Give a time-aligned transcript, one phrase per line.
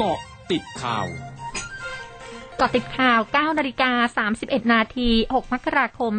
[0.00, 0.20] เกาะ
[0.52, 1.06] ติดข่าว
[2.60, 6.12] กาะติดข่าว 9 นาฬิกา 31 นาที 6 มกราคม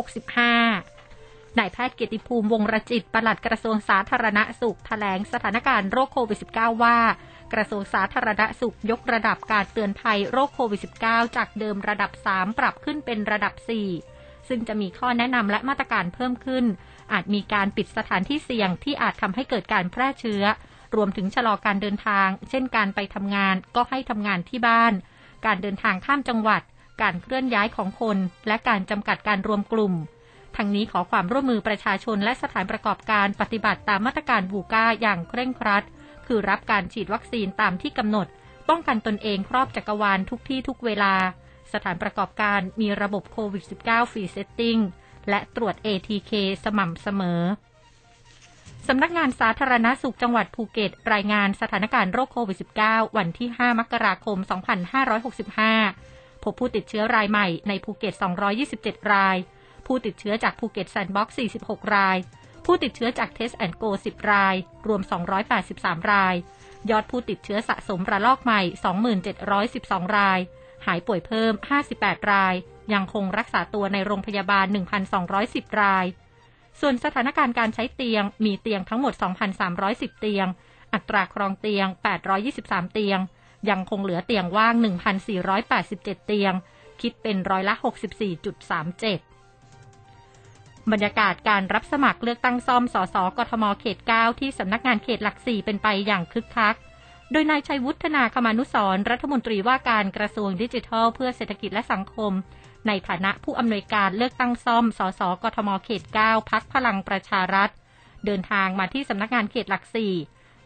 [0.00, 6.98] 2565 นายแพทย์เกียรติภูมิวงรจิต ปลัดกระทรวงสาธารณสุข แถลงสถานการณ์โรคโควิด -19 ว่า
[7.52, 13.54] กระทรวงสาธารณสุขยกระดับการเตือนภัยโรคโควิด -19 จากเดิมระดับ 3 ปรับขึ้นเป็นระดับ
[14.02, 16.64] 4 ซึ่งจะมีข้อแนะนำและมาตรการเพิ่มขึ้น
[17.12, 20.44] อาจมีการปิดสถานที่เสี่ยงที่อาจทำให้เกิดการแพร่เชื้อ
[20.94, 24.92] รวมถึงชะลอการเดินทาง เช่นการไปทำงานก็ให้ทำงานที่บ้าน
[25.46, 26.62] การเดินทางข้ามจังหวัด
[27.02, 29.94] การเคลื่อนย้ายของคน และการจำกัดการรวมกลุ่ม
[30.56, 35.84] ทั้งนี้ขอความร่วมมือประชาชนและสถานประกอบการปฏิบัติตามมาตรการ VUCA อย่างเคร่งครัด
[36.26, 38.26] คือรับการฉีดวัคซีนตามที่กำหนด
[38.68, 41.14] ป้องกันตนเองครอบจักรวาลทุกที่ทุกเวลา
[41.72, 44.78] สถานประกอบการมีระบบโควิด -19 Free Setting
[45.28, 46.32] และตรวจ ATK
[46.64, 47.42] สม่ำเสมอ
[48.90, 54.38] สำนักงานสาธารณาสุขจังหวัดภูเก็ต รายงานสถานการณ์โรคโควิด -19 วันที่ 5 มกราคม
[55.80, 58.14] 2565 พบผู้ติดเชื้อรายใหม่ในภูเก็ต
[58.62, 59.36] 227 ราย
[59.86, 62.16] ผู้ติดเชื้อจากภูเก็ต Sandbox 46 ราย
[62.64, 64.54] ผู้ติดเชื้อจาก Test and Go 10 ราย
[64.86, 65.02] รวม
[65.56, 66.34] 283 ราย
[66.90, 68.60] ยอดผู้ติดเชื้อสะสมระลอกใหม่
[69.58, 70.40] 2712 ราย
[70.86, 71.52] หายป่วยเพิ่ม
[71.92, 72.54] 58 ราย
[72.92, 74.66] ยังคงรักษาตัวในโรงพยาบาล
[75.24, 76.06] 1,210 ราย
[76.80, 79.12] ส่วนสถานการณ์การใช้เตียงมีเตียงทั้งหมด
[79.68, 80.46] 2,310 เตียง
[80.92, 81.86] อัตราครองเตียง
[82.40, 83.18] 823 เตียง
[83.70, 84.74] ยังคงเหลือเตียงว่าง
[85.50, 86.52] 1,487 เตียง
[87.00, 87.74] คิดเป็นร้อยละ
[88.92, 96.76] 64.37 บรรยากาศการรับสมัครเลือกตั้งซ่อมสสกทมเขต 9 ที่สำนักงานเขตหลักสี่เป็นไปอย่างคึกคัก
[97.32, 102.32] โดยนายชัยวุฒนาคมานุสรรัฐมนตรีว่าการกระทรวงดิจิทัล เพื่อเศรษฐกิจและสังคม
[102.86, 107.70] ในฐานะผู้อำนวยการเลือกตั้งซ่อม สส กทม เขต 9 พักพลังประชารัฐ
[108.24, 110.14] เดินทางมาที่สำนักงานเขตหลักสี่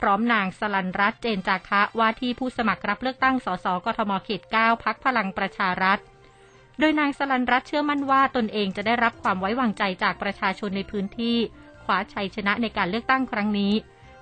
[0.00, 5.98] พร้อมนางสลันรัตเจนจาคะว่าที่ผู้สมัครรับเลือกตั้ง สส กทม เขต 9 พักพลังประชารัฐ
[6.78, 11.36] โดยนางสลันรัตเชื่อมั่นว่าตนเองจะได้รับความไว้วางใจจากประชาชนในพื้นที่
[11.84, 13.74] คว้าชัยชนะในการเลือกตั้งครั้งนี้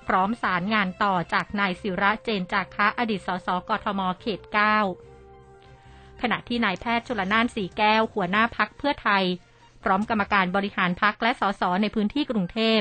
[0.09, 5.16] พร้อมสารงานต่อจากนายศิระเจนจาคะอดีตสส กทม เขต 9
[6.22, 9.25] ขณะที่นายแพทย์ชลนานสีแก้ว หัวหน้าพักเพื่อไทย
[9.82, 12.81] พร้อมกรรมการบริหารพักและสสในพื้นที่กรุงเทพ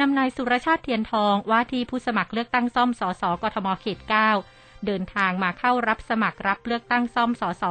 [0.00, 3.98] นำนายสุรชาติเทียนทองว่าที่ผู้สมัครเลือกตั้งซ่อมสสกทมเขต
[4.42, 7.64] 9 เดินทางมาเข้ารับสมัครรับเลือกตั้งซ่อมสส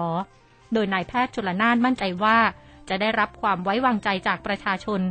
[0.74, 2.38] โดยนายแพทย์ชลนานมั่นใจว่า
[2.90, 5.02] จะได้รับความไว้วางใจจากประชาชน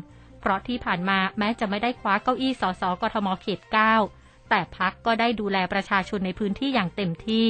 [0.41, 3.61] เพราะที่ผ่านมาแม้จะไม่ได้คว้าเก้าอี้สสกทมเขต
[4.05, 7.49] 9 แต่พักก็ได้ดูแลประชาชนในพื้นที่อย่างเต็มที่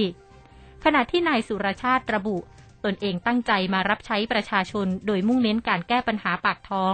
[0.85, 2.39] ขณะที่นายสุรชาติระบุ
[2.85, 6.93] ตนเองตั้งใจมารับใช้ประชาชน โดยมุ่งเน้นการแก้ปัญหาปากท้อง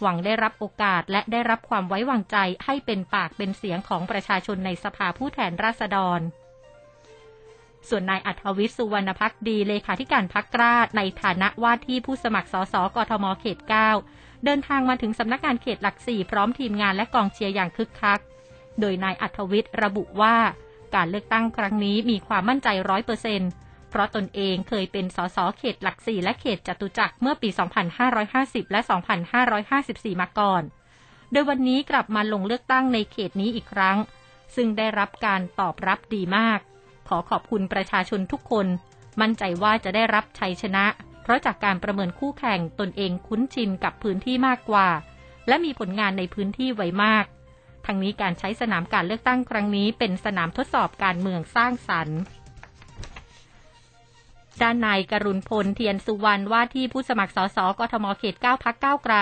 [0.00, 6.20] หวังได้รับโอกาสและได้รับความไว้วางใจให้เป็นปากเป็นเสียงของประชาชนในสภาผู้แทนราษฎร
[7.88, 13.58] ส่วนนายอัธวิทย์สุวรรณพักดีเลขาธิการพักกล้าในฐานะว่าที่ผู้สมัครสสกทมเขต
[14.02, 18.20] 9 เดินทางมาถึงสำนักงานเขตหลักสี่พร้อมทีมงานและกองเชียร์อย่างคึกคัก
[18.80, 20.36] โดยนายอัธวิทย์ระบุว่า
[20.94, 23.50] การเลือกตั้งครั้งนี้มีความมั่นใจร้อยเปอร์เซ็นต์
[23.90, 27.48] เพราะตนเองเคยเป็นสสเขตหลักสี่และเขตจตุจักรเมื่อปี
[28.10, 28.80] 2550 และ
[29.50, 30.62] 2554 มาก่อน
[31.32, 33.96] โดยวันนี้กลับมาลงเลือกตั้งในเขตนี้อีกครั้ง
[34.54, 36.58] ซึ่งได้รับการตอบรับดีมาก
[37.08, 38.66] ขอขอบคุณประชาชนทุกคน
[39.20, 40.84] มั่นใจว่าจะได้รับชัยชนะ
[41.22, 44.88] เพราะจากการประเมินคู่แข่งตนเองคุ้นชินกับพื้นที่มากกว่า
[45.48, 47.24] และมีผลงานในพื้นที่ไวมาก
[47.86, 52.18] ทั้งนี้การใช้สนามการเลือกตั้งครั้งนี้เป็นสนามทดสอบการเมืองสร้างสรรค์
[54.62, 59.14] ด้านนายกรุณพลเทียนสุวรรณว่าที่ผู้สมัครสสกทมเขต 9 พักก้าไกล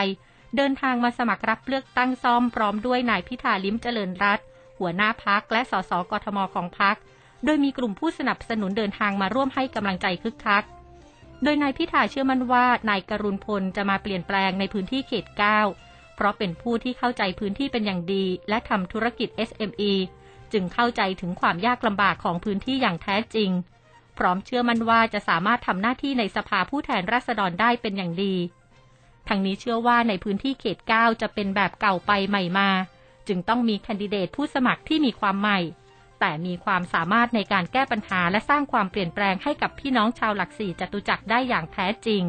[0.57, 4.41] เดินทางมาสมัครรับเลือกตั้งซ่อมพร้อมด้วยนายพิธาลิ้มเจริญรัต
[4.79, 6.97] หัวหน้าพักและสสกทมของพัก
[7.45, 10.65] โดยมีกลุ่มผู้สนับสนุนเดินทางมาร่วมให้กำลังใจคึกคัก
[11.43, 15.92] โดยนายพิธาเชื่อมั่นว่านายกรุณพลจะมาเปลี่ยนแปลงในพื้นที่เขต 9
[16.23, 19.93] ราะเป็นผู้ที่เข้าใจพื้นที่เป็นอย่างดี และทำธุรกิจ SME
[20.53, 23.51] จึงเข้าใจถึงความยากลำบากของพื้นที่อย่างแท้จริง
[24.19, 28.35] พร้อมเชื่อมั่นว่าจะสามารถทำหน้าที่ในสภาผู้แทนราษฎรได้เป็นอย่างดี
[29.29, 32.69] ทั้งนี้เชื่อว่าในพื้นที่เขต 9 จะเป็นแบบเก่าไปใหม่มา
[33.29, 35.61] จึงต้องมีแคนดิเดตผู้สมัครที่มีความใหม่
[36.21, 42.23] แต่มีความสามารถในการแก้ปัญหาและสร้างความเปลี่ยนแปลงให้กับพี่น้องชาวหลักสี่จตุจักรได้อย่างแท้จริง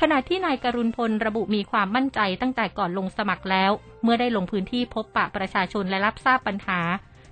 [0.00, 3.70] ขณะที่นายกรุณพลระบุมีความมั่นใจตั้งแต่ก่อนลงสมัครแล้ว
[4.02, 6.80] เมื่อได้ลงพื้นที่พบปะประชาชนและรับทราบปัญหา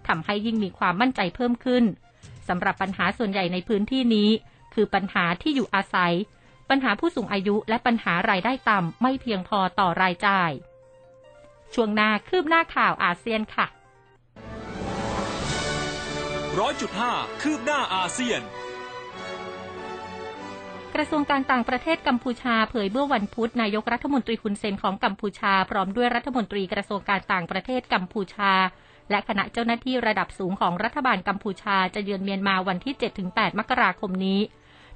[0.06, 1.84] ทำให้ยิ่งมีความมั่นใจเพิ่มขึ้น
[2.48, 4.30] สำหรับปัญหาส่วนใหญ่ในพื้นที่นี้
[4.74, 6.14] คือปัญหาที่อยู่อาศัย
[6.70, 10.50] ปัญหาผู้สูงอายุและปัญหารายได้ต่ำไม่เพียงพอต่อรายจ่าย
[11.74, 13.66] ช่วงหน้าคืบหน้าข่าวอาเซียนค่ะ
[16.56, 18.40] 100.5คืบหน้าอาเซียน
[20.96, 28.52] กระทรวงการต่างประเทศกัมพูชาเผยเมื่อวันพุธนายกรัฐมนตรีคุนเซนของกัมพูชา พร้อมด้วยรัฐมนตรีกระทรวงการต่างประเทศกัมพูชา
[29.10, 32.94] และคณะเจ้าหน้าที่ระดับสูงของรัฐบาลกัมพูชาจะเยือนเมียนมาวันที่
[33.26, 34.40] 7-8 มกราคมนี้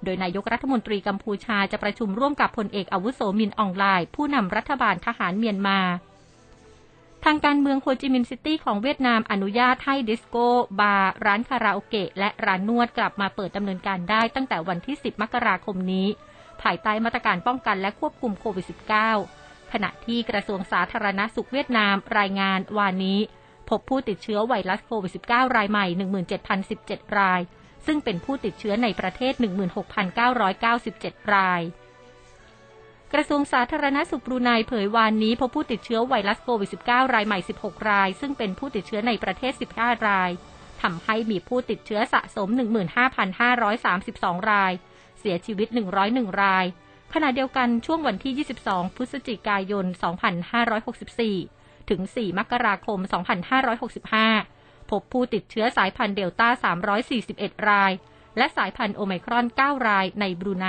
[0.04, 5.78] โดยนายกรัฐมนตรีกัมพูชาจะประชุมร่วมกับพลเอกอาวุโสมินอ่องหล่ายผู้นำรัฐบาลทหารเมียนมา
[7.24, 10.46] ทางการเมืองโฮจิมินห์ซิตี้ของเวียดนามอนุญาตให้ดิสโก้
[10.80, 16.08] บาร์ ร้านคาราโอเกะ และร้านนวดกลับมาเปิดดำเนินการได้ตั้งแต่วันที่ 10 มกราคมนี้
[16.62, 18.66] ภายใต้มาตรการป้องกันและควบคุมโควิด
[19.18, 23.20] -19 ขณะที่กระทรวงสาธารณสุขเวียดนามรายงานวานนี้
[23.68, 25.86] พบผู้ติดเชื้อไวรัสโควิด -19 รายใหม่
[26.46, 27.40] 17,017 ราย
[27.86, 29.32] ซึ่งเป็นผู้ติดเชื้อในประเทศ
[30.14, 31.62] 16,997 ราย
[33.14, 40.30] กระทรวงสาธารณสุขบรูไนเผยวานนี้พบผู้ติดเชื้อไวรัสโควิด -19 รายใหม่ 16 ราย ซึ่งเป็นผู้ติดเชื้อในประเทศ 15 ราย
[40.82, 42.48] ทำให้มีผู้ติดเชื้อสะสม
[43.30, 44.72] 15,532 ราย
[45.20, 45.68] เสียชีวิต
[46.04, 46.66] 101 ราย
[47.14, 49.86] ขณะเดียวกันช่วงวันที่ 22 พฤศจิกายน
[51.06, 52.98] 2564 ถึง 4 มกราคม
[54.14, 56.48] 2565 พบผู้ติดเชื้อสายพันธุ์เดลต้า
[57.08, 57.92] 341 ราย
[58.36, 60.68] และสายพันธุ์โอไมครอน 9 รายในบรูไน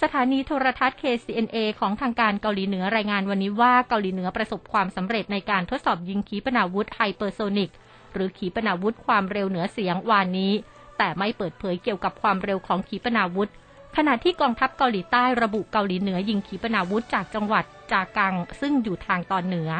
[0.00, 7.70] สถานีโทรทัศน์ KCNA ของทางการเกาหลีเหนือรายงานวันนี้ว่าเกาหลีเหนือประสบความสำเร็จในการทดสอบยิงขีปนาวุธไฮเปอร์โซนิก
[8.12, 10.52] หรือขีปนาวุธความเร็วเหนือเสียงวานนี้
[10.98, 13.50] แต่ไม่เปิดเผยเกี่ยวกับความเร็วของขีปนาวุธ
[13.96, 19.70] ขณะที่กองทัพเกาหลีใต้ระบุเกาหลีเหนือยิงขีปนาวุธจากจังหวัดจากัง ซึ่งอยู่ทางตอนเหนือ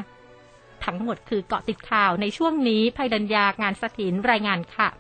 [0.85, 4.91] ทั้งหมดคือเกาะติดข่าวในช่วงนี้ภัยดัญญางานสถินรายงานค่ะ